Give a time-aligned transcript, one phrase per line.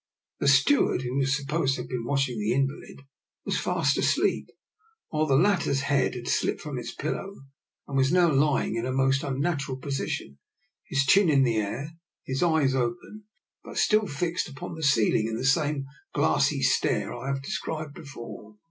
[0.39, 3.03] The steward, who was supposed to have been watching the invalid,
[3.45, 4.47] was fast asleep,
[5.09, 7.35] while the hitter's head had slipped from its pillow
[7.87, 10.39] and was now lying in a most unnatural position,
[10.89, 11.91] his chin in the air,
[12.25, 13.25] his eyes open,
[13.63, 18.55] but still fixed upon the ceiling in the same glassy stare I have described before.